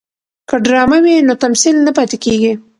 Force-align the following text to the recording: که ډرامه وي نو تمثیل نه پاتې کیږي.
که 0.49 0.55
ډرامه 0.65 0.97
وي 1.03 1.15
نو 1.27 1.33
تمثیل 1.43 1.75
نه 1.85 1.91
پاتې 1.97 2.17
کیږي. 2.25 2.53